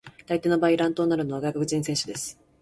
[0.25, 2.39] 大抵の場合、乱闘になるのは外国人選手です。